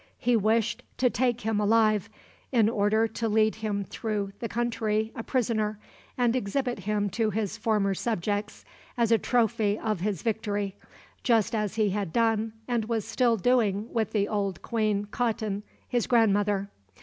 He 0.17 0.35
wished 0.35 0.81
to 0.97 1.11
take 1.11 1.41
him 1.41 1.59
alive, 1.59 2.09
in 2.51 2.67
order 2.69 3.07
to 3.09 3.29
lead 3.29 3.53
him 3.57 3.83
through 3.83 4.31
the 4.39 4.49
country 4.49 5.11
a 5.15 5.21
prisoner, 5.21 5.77
and 6.17 6.35
exhibit 6.35 6.79
him 6.79 7.07
to 7.11 7.29
his 7.29 7.55
former 7.55 7.93
subjects 7.93 8.65
as 8.97 9.11
a 9.11 9.19
trophy 9.19 9.77
of 9.77 9.99
his 9.99 10.23
victory, 10.23 10.75
just 11.21 11.53
as 11.53 11.75
he 11.75 11.91
had 11.91 12.11
done 12.11 12.53
and 12.67 12.85
was 12.85 13.05
still 13.05 13.37
doing 13.37 13.93
with 13.93 14.11
the 14.11 14.27
old 14.27 14.63
queen 14.63 15.05
Khatun, 15.05 15.61
his 15.87 16.07
grandmother. 16.07 16.71